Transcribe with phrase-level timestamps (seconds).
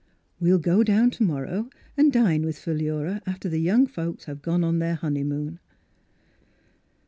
[0.39, 4.63] We'll go down to morrow, and dine with Philura after the young folks have gone
[4.63, 5.59] on their honeymoon."